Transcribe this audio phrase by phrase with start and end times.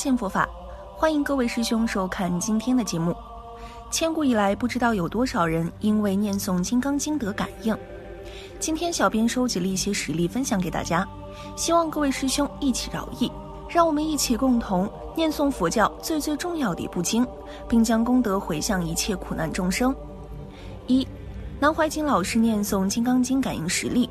[0.00, 0.48] 见佛法，
[0.96, 3.14] 欢迎各位师兄收看今天的节目。
[3.90, 7.76] 千古以来，不知道有多少人因为念诵《金刚经》得感应。
[8.58, 11.06] 今天小编收集了一些实例分享给大家，
[11.54, 13.30] 希望各位师兄一起饶益，
[13.68, 17.26] 让我们一起共同念诵佛教最最重要的一部经，
[17.68, 19.94] 并将功德回向一切苦难众生。
[20.86, 21.06] 一，
[21.58, 24.08] 南怀瑾老师念诵《金刚经》感应实例。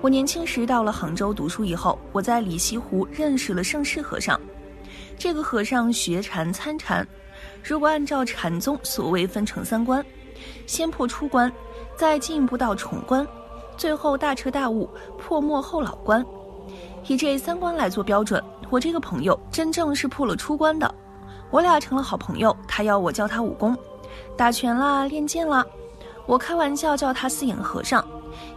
[0.00, 4.40] 我年轻时到了杭州读书以后，我在里西湖认识了圣世和尚。
[5.18, 7.06] 这个和尚学禅参禅，
[7.62, 10.04] 如果按照禅宗所谓分成三关，
[10.66, 11.50] 先破出关，
[11.96, 13.26] 再进一步到重关，
[13.76, 16.24] 最后大彻大悟破末后老关，
[17.06, 18.42] 以这三关来做标准。
[18.70, 20.94] 我这个朋友真正是破了出关的，
[21.50, 22.56] 我俩成了好朋友。
[22.66, 23.76] 他要我教他武功，
[24.36, 25.64] 打拳啦，练剑啦。
[26.26, 28.04] 我开玩笑叫他四眼和尚。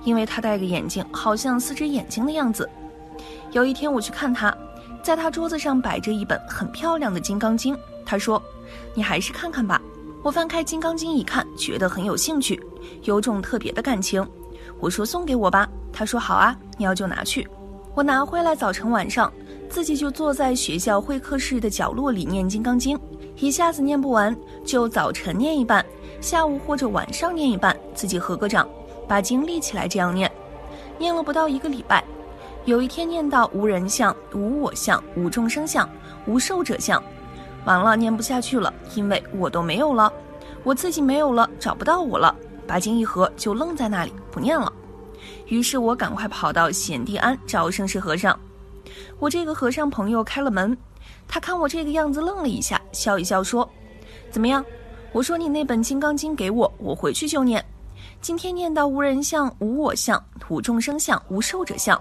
[0.03, 2.67] 因为他戴个眼镜，好像四只眼睛的样子。
[3.51, 4.49] 有一天我去看他，
[5.07, 7.73] 在他桌子上摆着一本很漂亮的《金刚经》。
[8.05, 8.43] 他说
[8.93, 9.81] ：“你还是看看吧。”
[10.21, 12.61] 我翻开《金刚经》一看，觉得很有兴趣，
[13.03, 14.21] 有种特别的感情。
[14.81, 17.47] 我说：“送给我吧。”他说：“好啊，你要就拿去。”
[17.95, 19.31] 我拿回来，早晨晚上
[19.69, 22.97] 自己就坐在学校会客室的角落里念《金刚经》，
[23.37, 25.85] 一下子念不完，就早晨念一半，
[26.19, 28.67] 下午或者晚上念一半，自己合个掌。
[29.07, 30.29] 把经立起来，这样念，
[30.97, 32.03] 念了不到一个礼拜，
[32.67, 35.89] 有一天念到无人相、无我相、无众生相、
[36.25, 37.01] 无寿者相，
[37.63, 40.11] 完了念不下去了，因为我都没有了，
[40.65, 42.35] 我自己没有了，找不到我了，
[42.67, 44.71] 把经一合就愣在那里不念了。
[45.45, 48.37] 于是我赶快跑到显地庵找圣世和尚，
[49.17, 50.77] 我这个和尚朋友开了门，
[51.25, 53.67] 他看我这个样子愣了一下，笑一笑说
[54.29, 54.63] ：“怎么样？”
[55.13, 57.63] 我说：“你那本《金刚经》给我，我回去就念。”
[58.19, 61.97] 今天念到无人相、无我相、无众生相、无寿者相，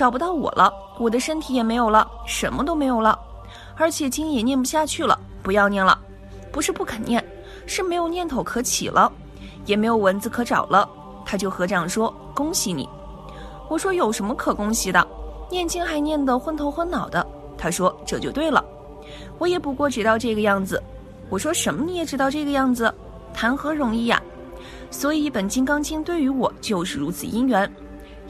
[0.00, 3.18] 找不到我了，我的身体也没有了，什么都没有了，
[3.76, 6.00] 而且经也念不下去了，不要念了。
[6.50, 7.22] 不是不肯念，
[7.66, 9.12] 是没有念头可起了，
[9.66, 10.88] 也没有文字可找了。
[11.26, 12.88] 他就合掌说：“恭喜你。”
[13.68, 15.06] 我说：“有什么可恭喜的？
[15.50, 17.26] 念经还念得昏头昏脑的。”
[17.58, 18.64] 他说：“这就对了，
[19.36, 20.82] 我也不过知道这个样子。”
[21.28, 22.90] 我说：“什么你也知道这个样子？
[23.34, 24.18] 谈何容易呀！”
[24.90, 27.70] 所以，本《金刚经》对于我就是如此因缘，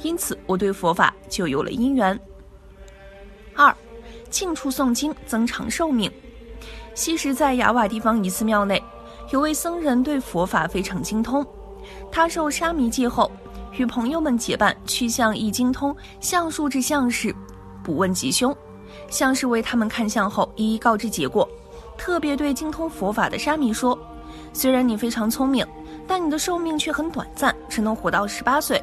[0.03, 2.19] 因此我对佛法就有了因缘。
[3.55, 3.75] 二，
[4.31, 6.11] 庆处诵经增长寿命。
[6.95, 8.83] 昔时在雅瓦地方一寺庙内，
[9.31, 11.47] 有位僧人对佛法非常精通。
[12.11, 13.31] 他受沙弥戒后，
[13.77, 17.35] 与朋友们结伴去向一精通相术之相士，
[17.83, 18.55] 不问吉凶。
[19.09, 21.49] 相士为他们看相后，一一告知结果。
[21.97, 23.99] 特别对精通佛法的沙弥说
[24.53, 25.67] ：“虽然你非常聪明。”
[26.09, 28.83] 但你的寿命却很短暂，只能活到十八岁。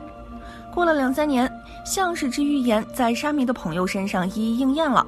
[0.73, 1.51] 过了两三年，
[1.85, 5.05] 相士之预言在沙弥的朋友身上一一应验了。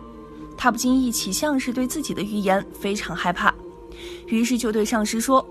[0.57, 3.53] 他不禁忆起相士对自己的预言，非常害怕，
[4.27, 5.45] 于是就对上师说：“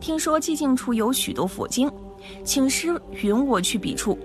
[0.00, 1.90] 听说寂静处有许多佛经，
[2.42, 4.18] 请师允我去彼处。”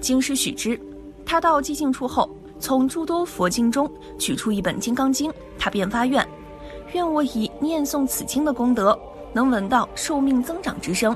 [0.00, 0.80] 经师许之。
[1.24, 6.26] 他到寂静处后，从诸多佛经中取出一本《金刚经》，他便发愿
[6.94, 8.98] ：“愿我以念诵此经的功德，
[9.32, 11.14] 能闻到寿命增长之声。”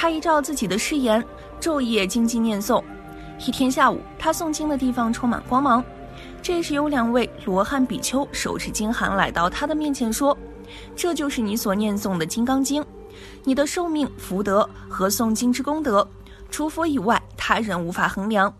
[0.00, 1.22] 他依照自己的誓言，
[1.60, 2.82] 昼夜精进念诵。
[3.46, 5.84] 一天下午，他诵经的地方充满光芒。
[6.40, 10.34] 这时，有两位罗汉比丘手持经函来到他的面前，说
[10.96, 12.82] ：“这就是你所念诵的《金刚经》，
[13.44, 16.08] 你的寿命、福德和诵经之功德，
[16.50, 18.50] 除佛以外，他人无法衡量。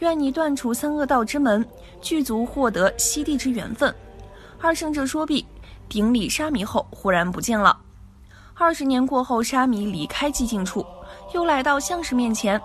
[0.00, 1.66] 愿你断除三恶道之门，
[2.02, 3.94] 具足获得西地之缘分。”
[4.60, 5.46] 二圣者说毕，
[5.88, 7.74] 顶礼沙弥后，忽然不见了。
[8.56, 10.86] 二十年过后，沙弥离开寂静处，
[11.34, 12.60] 又来到相士面前。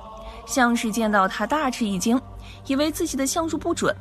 [0.46, 2.20] 相士见到他，大吃一惊，
[2.68, 3.94] 以为自己的相术不准，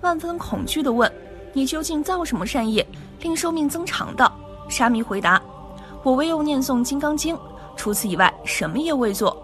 [0.00, 1.10] 万分恐惧地问
[1.54, 2.84] ：“你究竟造什么善业，
[3.20, 4.30] 令寿命增长的？”
[4.68, 5.40] 沙弥回答
[6.02, 7.36] ：“我唯有念诵《金刚经》，
[7.76, 9.40] 除此以外，什么也未做。”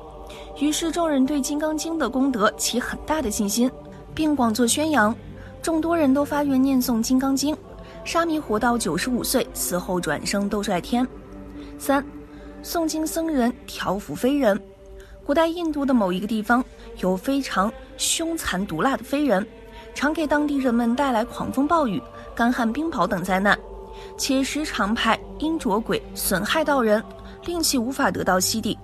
[0.59, 3.71] 于是众人对《金刚经》的功德起很大的信心，
[4.13, 5.15] 并广作宣扬。
[5.63, 7.55] 众多人都发愿念诵《金刚经》。
[8.05, 11.07] 沙弥活到九十五岁，死后转生斗率天。
[11.83, 12.05] 三，
[12.63, 14.57] 诵经僧人调伏非人。
[15.27, 16.65] 古代印度的某一个地方
[16.99, 19.45] 有非常凶残毒辣的非人，
[19.93, 22.01] 常给当地人们带来狂风暴雨、
[22.37, 23.59] 干旱冰雹等灾难，
[24.17, 27.03] 且时常派阴浊鬼损害到人，
[27.47, 28.79] 令其无法得到息地。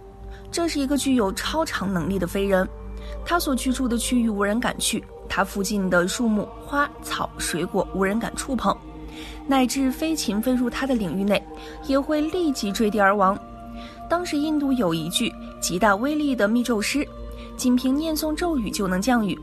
[0.50, 2.68] 这是一个具有超常能力的非人，
[3.24, 8.76] 他所居住的区域无人敢去，他附近的树木、花草、水果无人敢触碰，
[9.48, 11.42] 乃至飞禽飞入他的领域内，
[11.86, 13.36] 也会立即坠地而亡。
[14.08, 17.06] 当时印度有一句极大威力的密咒诗，
[17.56, 19.38] 仅凭念诵咒语就能降雨，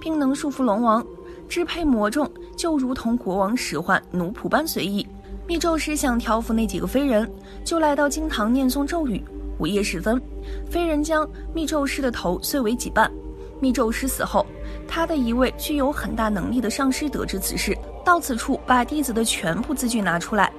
[0.00, 1.04] 并能束缚龙王，
[1.48, 5.06] 支配魔众，就如同国王使唤奴仆般随意。
[5.46, 7.28] 密咒师想调服那几个飞人，
[7.64, 9.22] 就来到经堂念诵咒语。
[9.58, 10.20] 午夜时分，
[10.70, 13.10] 飞人将密咒师的头碎为几半。
[13.60, 14.46] 密咒师死后，
[14.88, 20.50] 他的一位具有很大能力的上师得知此事，到此处把弟子的全部字据拿出来。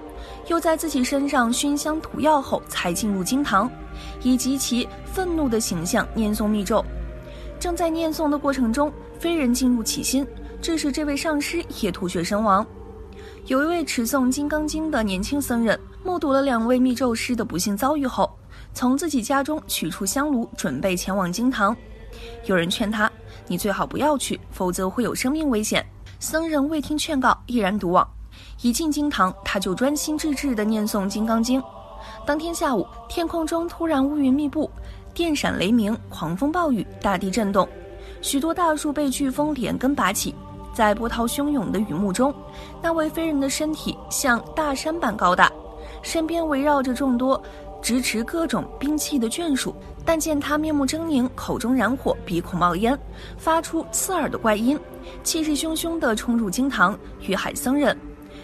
[0.47, 3.69] 又在自己身上熏香涂药后，才进入经堂，
[4.21, 6.83] 以极其愤怒的形象念诵密咒。
[7.59, 10.25] 正在念诵的过程中，飞人进入起心，
[10.61, 12.65] 致使这位上师也吐血身亡。
[13.47, 18.29] 有一位持诵《金刚经》的年轻僧人，目睹了两位密咒师的不幸遭遇后，
[18.73, 21.75] 从自己家中取出香炉，准备前往经堂。
[22.45, 23.08] 有人劝他
[23.49, 25.85] ：“你最好不要去，否则会有生命危险。”
[26.21, 28.07] 僧人未听劝告，毅然独往。
[28.61, 31.61] 一进经堂，他就专心致志地念诵《金刚经》。
[32.25, 34.69] 当天下午，天空中突然乌云密布，
[35.13, 37.67] 电闪雷鸣，狂风暴雨，大地震动，
[38.21, 40.35] 许多大树被飓风连根拔起。
[40.73, 42.33] 在波涛汹涌的雨幕中，
[42.81, 45.51] 那位飞人的身体像大山般高大，
[46.01, 47.41] 身边围绕着众多
[47.81, 49.75] 执持各种兵器的眷属。
[50.05, 52.97] 但见他面目狰狞，口中燃火，鼻孔冒烟，
[53.37, 54.79] 发出刺耳的怪音，
[55.23, 57.95] 气势汹汹地冲入经堂，欲害僧人。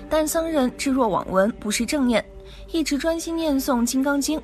[0.07, 2.23] 但僧人置若罔闻，不是正念，
[2.71, 4.39] 一直专心念诵《金刚经》。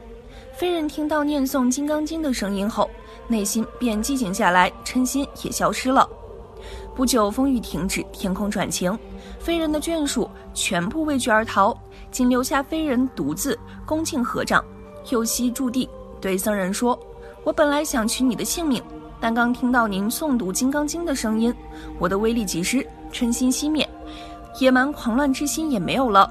[0.54, 2.90] 飞人听到念诵《金刚经》的声音后，
[3.28, 6.10] 内心便寂静下来，嗔心也消失了。
[6.96, 8.98] 不久，风雨停止，天空转晴，
[9.40, 11.78] 飞人的眷属全部畏惧而逃，
[12.10, 14.64] 仅留下飞人独自恭敬合掌，
[15.10, 15.90] 右膝住地，
[16.20, 16.98] 对僧人说
[17.44, 18.82] ：“我本来想取你的性命，
[19.20, 21.54] 但刚听到您诵读《金刚经》的声音，
[22.00, 23.88] 我的威力即失，嗔心熄灭。”
[24.60, 26.30] 野蛮狂乱之心也没有了，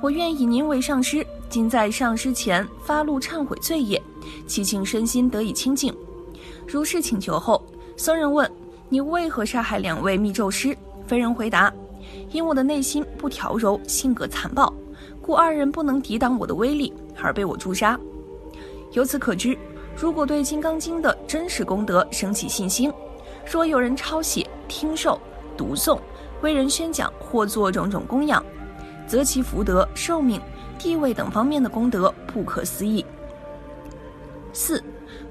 [0.00, 4.00] 我愿以您为上师，今在上师前发怒忏悔罪业，
[4.46, 5.92] 祈请身心得以清净。
[6.66, 7.60] 如是请求后，
[7.96, 8.50] 僧人问
[8.88, 10.76] ：“你为何杀害两位密咒师？”
[11.06, 11.72] 非人回答
[12.30, 14.72] ：“因我的内心不调柔，性格残暴，
[15.26, 17.98] 故二人不能抵挡我的威力，而被我诛杀。”
[18.92, 19.58] 由此可知，
[19.96, 22.92] 如果对《金刚经》的真实功德升起信心，
[23.44, 25.20] 若有人抄写、听受、
[25.56, 25.98] 读诵。
[26.42, 28.44] 为人宣讲或做种种供养，
[29.06, 30.38] 则其福德、寿命、
[30.78, 33.04] 地位等方面的功德不可思议。
[34.52, 34.84] 四，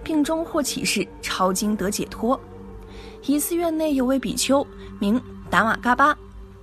[0.03, 2.38] 病中或起事抄经得解脱。
[3.24, 4.65] 一寺院内有位比丘
[5.00, 6.18] 名达玛嘎巴，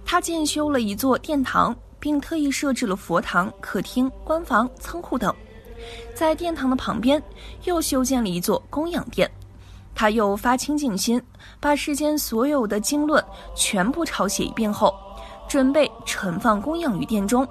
[0.04, 5.32] 他建修了一座殿堂，并特意设置了佛堂、客厅、官房、仓库等。
[6.16, 7.22] 在殿堂的旁边，
[7.62, 9.30] 又修建了一座供养殿。
[9.94, 11.22] 他又发清净心，
[11.60, 14.92] 把世间所有的经论全部抄写一遍后，
[15.46, 17.46] 准备存放供养于殿中。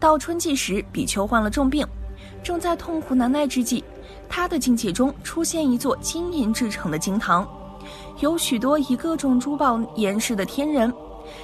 [0.00, 1.86] 到春季时，比丘患了重病，
[2.42, 3.84] 正在痛苦难耐之际，
[4.26, 7.46] 他的境界中出现一座金银制成的经堂，
[8.20, 10.90] 有许多以各种珠宝严饰的天人，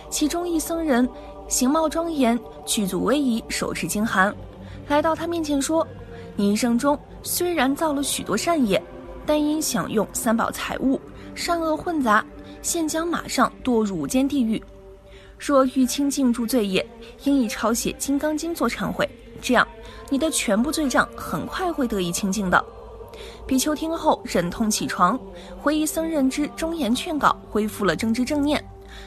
[0.08, 1.08] 其中一僧人
[1.48, 4.34] 形貌庄严，具足威仪，手持经函，
[4.86, 5.86] 来到他面前说
[6.36, 8.80] ：“你一生中虽然造了许多善业。”
[9.26, 10.98] 但因享用三宝财物，
[11.34, 12.24] 善恶混杂，
[12.62, 14.62] 现将马上堕入无间地狱。
[15.38, 16.86] 若欲清净住罪业，
[17.24, 19.06] 应以抄写《金刚经》做忏悔，
[19.42, 19.68] 这样
[20.08, 22.64] 你的全部罪障很快会得以清净的。
[23.46, 25.20] 比丘听后忍痛起床，
[25.60, 28.64] 回忆僧人之忠言劝告，恢复了正知正念，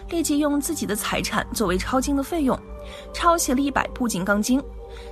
[0.09, 2.57] 立即用自己的财产作为抄经的费用，
[3.13, 4.59] 抄写了一百部《金刚经》。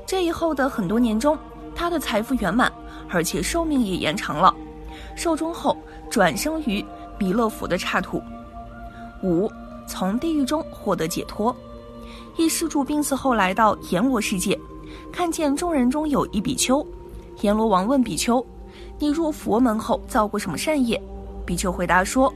[0.06, 1.38] 这以后的很多年中，
[1.74, 2.72] 他的财富圆满，
[3.10, 4.54] 而且寿命也延长了。
[5.16, 5.78] 寿终后，
[6.10, 6.84] 转生于
[7.18, 8.22] 弥勒佛的刹土。
[9.24, 9.50] 五，
[9.88, 11.56] 从地狱中获得解脱。
[12.38, 14.58] 一施主病死后来到阎罗世界，
[15.12, 16.86] 看见众人中有一比丘。
[17.42, 18.46] 阎罗王问比丘
[18.98, 21.02] ：“你入佛门后造过什么善业？”
[21.46, 22.34] 比丘回答说：“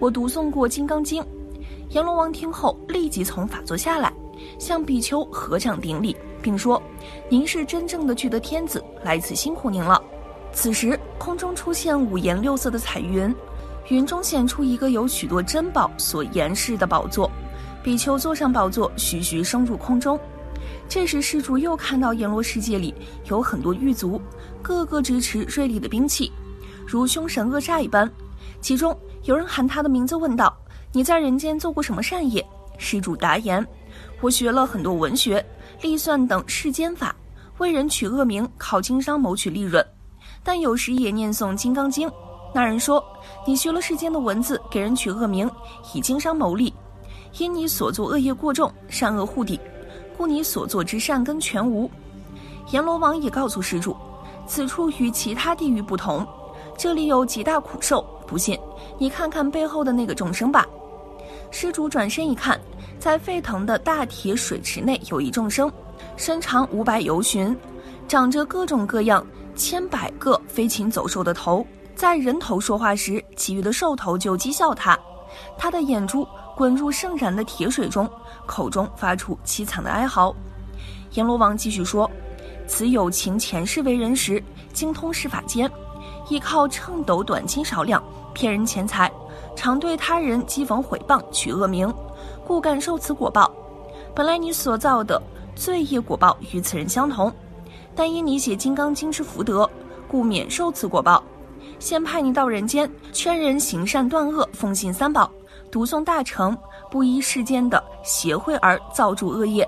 [0.00, 1.22] 我读诵过《金刚经》。”
[1.92, 4.10] 阎罗王听后立即从法座下来，
[4.58, 6.82] 向比丘合掌顶礼，并说
[7.28, 10.02] ：“您是真正的具德天子，来此辛苦您了。”
[10.54, 13.34] 此时，空中出现五颜六色的彩云，
[13.90, 17.30] 云中显出一个有许多珍宝所严饰的宝座。
[17.82, 20.18] 比丘坐上宝座，徐徐升入空中。
[20.88, 22.94] 这时施主又看到阎罗世界里
[23.28, 24.18] 有很多狱卒，
[24.62, 26.32] 个个支持锐利的兵器，
[26.86, 28.10] 如凶神恶煞一般。
[28.62, 30.56] 其中有人喊他的名字，问道
[30.92, 32.44] ：“你在人间做过什么善业？”
[32.78, 33.64] 施主答言
[34.20, 35.44] ：“我学了很多文学、
[35.80, 37.14] 历算等世间法，
[37.58, 39.84] 为人取恶名，靠经商谋取利润，
[40.42, 42.08] 但有时也念诵《金刚经》。”
[42.54, 43.02] 那人说
[43.46, 45.50] ：“你学了世间的文字，给人取恶名，
[45.94, 46.72] 以经商谋利，
[47.38, 49.58] 因你所作恶业过重，善恶互抵。”
[50.18, 51.90] 故你所做之善根全无。
[52.70, 53.96] 阎罗王也告诉施主，
[54.46, 56.26] 此处与其他地狱不同，
[56.76, 58.04] 这里有极大苦受。
[58.26, 58.58] 不信，
[58.98, 60.66] 你看看背后的那个众生吧。
[61.52, 62.60] 施主转身一看，
[62.98, 65.70] 在沸腾的大铁水池内有一众生，
[66.16, 67.56] 身长五百由旬，
[68.08, 71.64] 长着各种各样千百个飞禽走兽的头。
[71.94, 74.98] 在人头说话时，其余的兽头就讥笑他。
[75.56, 76.26] 他的眼珠。
[76.54, 78.08] 滚入盛燃的铁水中，
[78.44, 80.36] 口中发出凄惨的哀嚎。
[81.12, 82.08] 阎罗王继续说
[82.68, 84.40] ：“此有情前世为人时，
[84.70, 85.68] 精通施法间，
[86.28, 88.04] 依靠秤斗短斤少两
[88.34, 89.10] 骗人钱财，
[89.62, 91.88] 常对他人讥讽毁谤取恶名，
[92.44, 93.48] 故感受此果报。
[94.12, 95.22] 本来你所造的
[95.54, 97.32] 罪业果报与此人相同，
[97.94, 99.70] 但因你写《金刚经》之福德，
[100.08, 101.22] 故免受此果报。
[101.78, 105.30] 先派你到人间，劝人行善断恶，奉行三宝。”
[105.70, 106.58] 读诵大乘，
[106.90, 109.66] 不依世间的邪会而造诸恶业。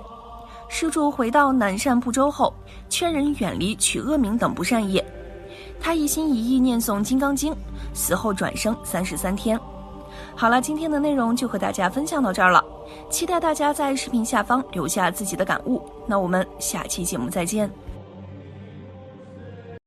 [0.67, 2.53] 施主回到南赡部洲后，
[2.89, 5.01] 劝人远离取恶名等不善业。
[5.79, 7.53] 他一心一意念诵《金刚经》，
[7.93, 9.57] 死后转生三十三天。
[10.35, 12.63] 好了，今天的内容就和大家分享到这儿了，
[13.09, 15.81] 期待大家在视频下方留下自己的感悟。
[16.05, 17.71] 那我们下期节目再见。